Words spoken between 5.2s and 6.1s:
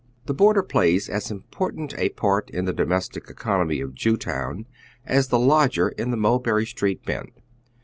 tlie lodger in